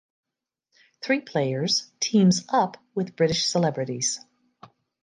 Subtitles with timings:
[1.03, 4.19] Three players teams up with British celebrities.